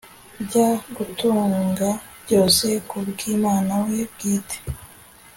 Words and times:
Bya 0.45 0.67
gutunga 0.95 1.87
byose 2.23 2.67
kubwumwina 2.89 3.75
we 3.85 3.99
bwite 4.11 4.57